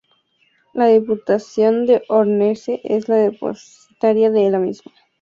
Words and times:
La 0.73 0.87
Diputación 0.87 1.85
de 1.85 2.01
Orense 2.09 2.81
es 2.83 3.07
la 3.07 3.17
depositaria 3.17 4.31
de 4.31 4.49
la 4.49 4.57
misma. 4.57 4.91